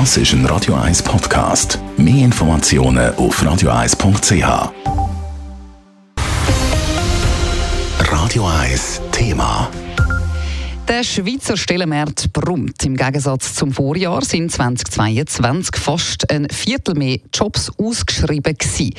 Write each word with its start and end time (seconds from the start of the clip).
Das 0.00 0.16
ist 0.16 0.32
ein 0.32 0.44
Radio 0.46 0.74
1 0.74 1.04
Podcast. 1.04 1.78
Mehr 1.96 2.24
Informationen 2.24 3.14
auf 3.14 3.40
radio1.ch. 3.40 4.72
Radio 8.00 8.44
1 8.44 9.00
Thema. 9.12 9.70
Der 10.88 11.04
Schweizer 11.04 11.56
Stellenmarkt 11.56 12.32
brummt. 12.32 12.84
Im 12.84 12.96
Gegensatz 12.96 13.54
zum 13.54 13.70
Vorjahr 13.70 14.24
sind 14.24 14.50
2022 14.50 15.76
fast 15.76 16.28
ein 16.28 16.48
Viertel 16.50 16.96
mehr 16.96 17.20
Jobs 17.32 17.70
ausgeschrieben 17.78 18.58
gewesen. 18.58 18.94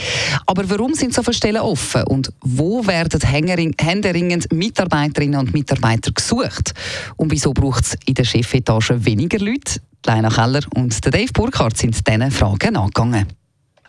Aber 0.45 0.69
warum 0.69 0.93
sind 0.93 1.13
so 1.13 1.23
viele 1.23 1.35
Stellen 1.35 1.61
offen 1.61 2.03
und 2.03 2.31
wo 2.39 2.87
werden 2.87 3.19
händeringend 3.19 4.53
Mitarbeiterinnen 4.53 5.41
und 5.41 5.53
Mitarbeiter 5.53 6.13
gesucht? 6.13 6.73
Und 7.17 7.33
wieso 7.33 7.51
braucht 7.51 7.83
es 7.83 7.97
in 8.05 8.13
der 8.13 8.23
Chefetage 8.23 9.03
weniger 9.03 9.39
Leute? 9.39 9.81
Leina 10.05 10.29
Keller 10.29 10.61
und 10.75 11.05
Dave 11.05 11.31
Burkhardt 11.33 11.77
sind 11.77 12.07
diesen 12.07 12.31
Fragen 12.31 12.77
angegangen. 12.77 13.27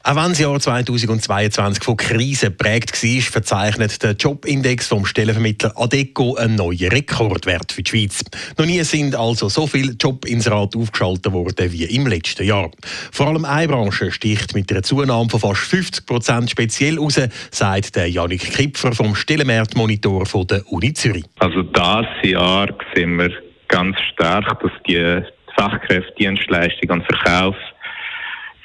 Auch 0.09 0.14
wenn 0.14 0.28
das 0.28 0.38
Jahr 0.38 0.60
2022 0.60 1.82
von 1.82 1.96
Krisen 1.96 2.50
geprägt 2.50 3.02
war, 3.02 3.23
verzeichnet 3.23 4.00
der 4.04 4.12
Jobindex 4.12 4.87
vom 4.87 5.04
Stellenvermittler 5.04 5.73
Adeco 5.76 6.37
einen 6.37 6.54
neuen 6.54 6.92
Rekordwert 6.92 7.73
für 7.73 7.82
die 7.82 7.90
Schweiz. 7.90 8.23
Noch 8.56 8.66
nie 8.66 8.84
sind 8.84 9.16
also 9.16 9.48
so 9.48 9.66
viele 9.66 9.95
Jobinserate 9.95 10.78
aufgeschaltet 10.78 11.32
worden 11.32 11.73
wie 11.73 11.87
im 11.87 12.06
letzten 12.06 12.46
Jahr. 12.46 12.70
Vor 13.10 13.26
allem 13.26 13.45
eine 13.45 13.66
Branche 13.66 14.12
sticht 14.12 14.54
mit 14.54 14.70
einer 14.70 14.84
Zunahme 14.84 15.28
von 15.28 15.40
fast 15.40 15.62
50 15.62 16.06
Prozent 16.06 16.51
speziell 16.51 17.01
raus, 17.01 17.20
sagt 17.51 17.96
der 17.96 18.09
Janik 18.09 18.52
Kipfer 18.52 18.92
vom 18.92 19.16
Stellenmarktmonitor 19.16 20.24
der 20.48 20.62
Uni 20.70 20.92
Zürich. 20.92 21.24
Also 21.40 21.64
das 21.64 22.06
Jahr 22.23 22.68
sehen 22.95 23.18
wir 23.18 23.32
ganz 23.66 23.96
stark, 24.12 24.60
dass 24.60 24.70
die 24.87 25.20
Fachkräfte, 25.56 26.12
Dienstleistung 26.19 26.91
und 26.91 27.05
Verkauf 27.05 27.56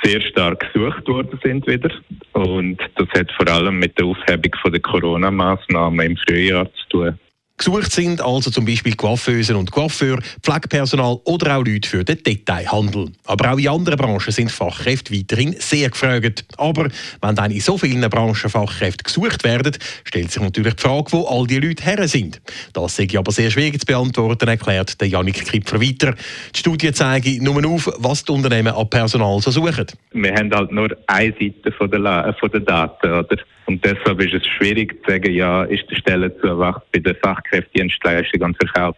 sehr 0.04 0.22
stark 0.22 0.72
gesucht 0.73 1.08
worden 1.08 1.39
sind 1.44 1.67
wieder. 1.67 1.92
Und 2.33 2.78
das 2.95 3.08
hat 3.17 3.31
vor 3.33 3.48
allem 3.48 3.80
mit 3.80 3.98
der 3.98 4.06
Aufhebung 4.06 4.52
der 4.72 4.80
Corona-Maßnahmen 4.80 6.06
im 6.06 6.17
Frühjahr 6.17 6.66
zu 6.73 6.89
tun. 6.89 7.20
Gesucht 7.62 7.92
sind 7.92 8.22
also 8.22 8.50
zum 8.50 8.66
Beispiel 8.66 8.95
Coiffeusen 8.95 9.56
und 9.56 9.72
Coiffeur, 9.72 10.17
Pflegepersonal 10.42 11.20
oder 11.26 11.58
auch 11.58 11.64
Leute 11.64 11.88
für 11.88 12.04
den 12.04 12.23
Detailhandel. 12.23 13.12
Aber 13.26 13.52
auch 13.52 13.58
in 13.59 13.67
anderen 13.67 14.00
Branchen 14.00 14.31
sind 14.31 14.52
Fachkräfte 14.52 15.14
weiterhin 15.14 15.54
sehr 15.59 15.92
gefragt. 15.92 16.44
Aber 16.58 16.88
wenn 17.22 17.36
dann 17.36 17.52
in 17.52 17.59
so 17.59 17.78
vielen 17.78 18.09
Branchen 18.09 18.50
Fachkräfte 18.50 19.04
gesucht 19.04 19.44
werden, 19.44 19.78
stellt 20.04 20.32
sich 20.32 20.42
natürlich 20.42 20.73
die 20.73 20.82
Frage, 20.82 21.12
wo 21.12 21.28
all 21.28 21.45
die 21.45 21.59
Leute 21.59 21.84
her 21.84 22.08
sind. 22.08 22.42
Das 22.73 22.95
sei 22.95 23.08
aber 23.16 23.32
sehr 23.32 23.52
schwierig 23.52 23.80
zu 23.80 23.86
beantworten, 23.86 24.48
erklärt 24.48 25.00
der 25.00 25.09
Janik 25.09 25.45
Kipfer 25.45 25.80
weiter. 25.80 26.16
Die 26.56 26.59
Studie 26.59 26.92
zeigt 26.92 27.44
nur 27.44 27.64
auf, 27.64 27.92
was 28.00 28.26
die 28.26 28.32
Unternehmen 28.32 28.73
an 28.73 28.89
Personal 28.89 29.39
so 29.39 29.52
suchen. 29.52 29.86
Wir 30.14 30.34
haben 30.34 30.52
halt 30.52 30.72
nur 30.72 30.89
eine 31.06 31.32
Seite 31.39 31.72
von 31.78 31.92
der, 31.92 32.36
von 32.39 32.50
der 32.50 32.62
Daten. 32.62 33.08
Oder? 33.08 33.38
Und 33.72 33.86
deshalb 33.86 34.22
ist 34.22 34.34
es 34.34 34.45
schwierig 34.58 35.02
zu 35.06 35.12
sagen, 35.12 35.32
ja, 35.32 35.64
ist 35.64 35.89
die 35.89 35.95
Stelle 35.95 36.36
zu 36.39 36.48
erwacht 36.48 36.82
bei 36.92 37.00
den 37.00 37.16
Fachkräftedienstleistung 37.52 38.41
und 38.41 38.57
Verkauf 38.57 38.95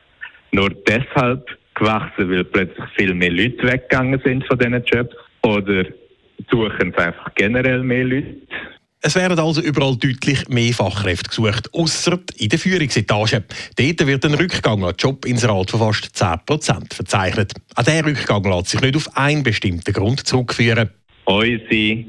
nur 0.51 0.69
deshalb 0.69 1.47
gewachsen, 1.75 2.29
weil 2.29 2.43
plötzlich 2.43 2.85
viel 2.95 3.13
mehr 3.13 3.31
Leute 3.31 3.63
weggegangen 3.63 4.21
sind 4.23 4.45
von 4.45 4.57
diesen 4.57 4.83
Jobs 4.85 5.15
oder 5.43 5.85
suchen 6.49 6.93
es 6.95 7.03
einfach 7.03 7.33
generell 7.35 7.83
mehr 7.83 8.03
Leute? 8.03 8.35
Es 9.05 9.15
werden 9.15 9.37
also 9.37 9.61
überall 9.61 9.97
deutlich 9.97 10.47
mehr 10.47 10.71
Fachkräfte 10.71 11.27
gesucht, 11.27 11.73
außer 11.73 12.19
in 12.37 12.47
der 12.47 12.59
Führungsetage. 12.59 13.43
Dort 13.77 14.07
wird 14.07 14.25
ein 14.25 14.33
Rückgang 14.35 14.81
an 14.85 14.93
Jobinserat 14.97 15.71
von 15.71 15.79
fast 15.79 16.15
10% 16.15 16.93
verzeichnet. 16.93 17.51
Auch 17.75 17.83
dieser 17.83 18.05
Rückgang 18.05 18.43
lässt 18.45 18.69
sich 18.69 18.81
nicht 18.81 18.95
auf 18.95 19.17
einen 19.17 19.43
bestimmten 19.43 19.91
Grund 19.91 20.25
zurückführen. 20.25 20.89
Unsere 21.25 22.05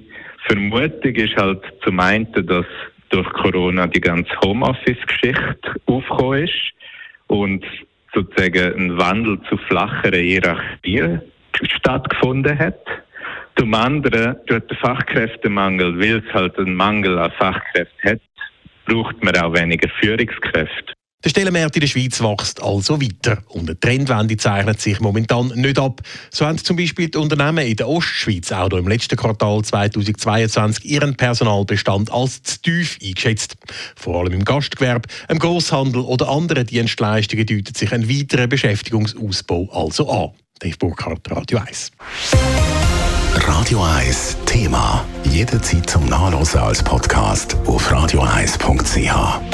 Vermutung 0.47 1.15
ist 1.15 1.37
halt 1.37 1.63
zum 1.83 1.99
einen, 1.99 2.31
dass 2.33 2.67
durch 3.11 3.29
Corona 3.33 3.87
die 3.87 4.01
ganze 4.01 4.31
Homeoffice-Geschichte 4.45 5.81
aufgekommen 5.87 6.45
ist 6.45 6.73
und 7.29 7.65
sozusagen 8.15 8.75
ein 8.75 8.99
Wandel 8.99 9.41
zu 9.49 9.57
flacheren 9.57 10.21
Hierarchien 10.21 11.23
stattgefunden 11.63 12.59
hat. 12.59 12.81
Zum 13.57 13.73
anderen, 13.75 14.37
durch 14.47 14.67
den 14.67 14.77
Fachkräftemangel, 14.79 15.99
weil 15.99 16.25
es 16.27 16.35
halt 16.35 16.59
einen 16.59 16.75
Mangel 16.75 17.19
an 17.19 17.31
Fachkräften 17.33 18.11
hat, 18.11 18.21
braucht 18.87 19.23
man 19.23 19.37
auch 19.37 19.55
weniger 19.55 19.89
Führungskräfte. 20.01 20.95
Der 21.25 21.31
Stellenmarkt 21.31 21.75
in 21.77 21.81
der 21.81 21.87
Schweiz 21.87 22.21
wächst 22.21 22.63
also 22.63 23.01
weiter 23.01 23.39
und 23.49 23.63
eine 23.63 23.81
Trendwende 23.81 24.37
zeichnet 24.37 24.79
sich 24.83 25.01
momentan 25.01 25.49
nicht 25.55 25.79
ab. 25.79 26.03
So 26.31 26.45
haben 26.45 26.59
zum 26.59 26.77
Beispiel 26.77 27.09
die 27.09 27.17
Unternehmen 27.17 27.67
in 27.67 27.77
der 27.77 27.89
Ostschweiz 27.89 28.53
auch 28.53 28.69
im 28.69 28.87
letzten 28.87 29.17
Quartal 29.17 29.63
2022 29.63 30.85
ihren 30.85 31.17
Personalbestand 31.17 32.13
als 32.13 32.43
zu 32.43 32.61
tief 32.61 32.99
eingeschätzt. 33.03 33.57
Vor 33.97 34.21
allem 34.21 34.35
im 34.35 34.45
Gastgewerbe, 34.45 35.09
im 35.31 35.39
Grosshandel 35.39 36.03
oder 36.03 36.29
anderen 36.29 36.67
Dienstleistungen 36.67 37.47
deutet 37.47 37.79
sich 37.79 37.91
ein 37.93 38.07
weiterer 38.07 38.47
Beschäftigungsausbau 38.47 39.71
also 39.73 40.11
an. 40.11 40.31
Dave 40.59 40.77
Burkhardt, 40.77 41.31
Radio 41.31 41.59
1. 41.59 41.91
Radio 43.35 43.83
1 43.83 44.37
Thema. 44.45 45.07
Jederzeit 45.25 45.89
zum 45.89 46.05
Nachlesen 46.07 46.61
als 46.61 46.83
Podcast 46.83 47.57
auf 47.67 47.91
radio1.ch. 47.91 49.54